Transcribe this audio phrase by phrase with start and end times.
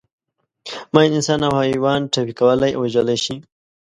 [0.93, 3.35] ماین انسان او حیوان ټپي کولای او وژلای شي.